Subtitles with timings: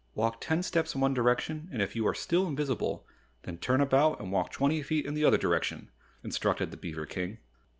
[0.15, 3.05] "Walk ten steps in one direction and if you are still invisible,
[3.43, 5.91] then turn about and walk twenty feet in the other direction,"
[6.23, 7.37] instructed the beaver King.